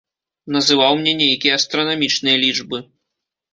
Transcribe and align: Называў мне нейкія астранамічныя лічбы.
Называў 0.55 0.91
мне 1.01 1.13
нейкія 1.19 1.53
астранамічныя 1.59 2.43
лічбы. 2.47 2.83